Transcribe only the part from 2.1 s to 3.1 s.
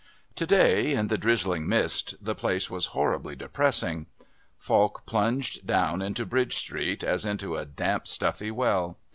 the place was